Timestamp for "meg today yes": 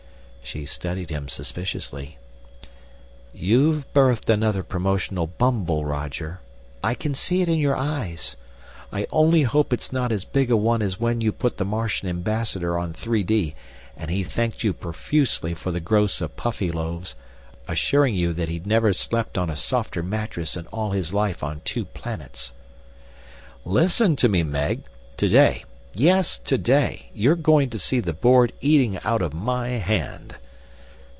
24.43-26.37